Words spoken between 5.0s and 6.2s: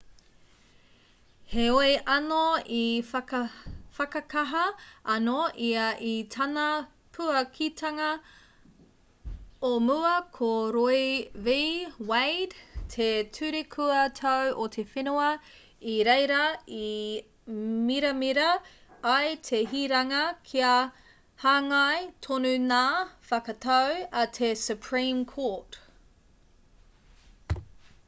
anō ia i